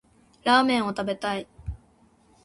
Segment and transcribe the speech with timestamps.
[0.45, 1.47] ラーメンを食べたい。